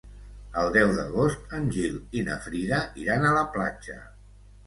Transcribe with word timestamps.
El 0.61 0.69
deu 0.75 0.93
d'agost 0.99 1.53
en 1.57 1.67
Gil 1.75 1.99
i 2.21 2.25
na 2.29 2.37
Frida 2.45 2.79
iran 3.05 3.27
a 3.27 3.35
la 3.37 3.45
platja. 3.59 4.01